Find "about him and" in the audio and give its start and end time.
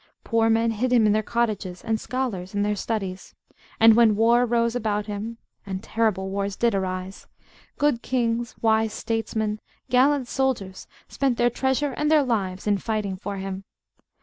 4.75-5.83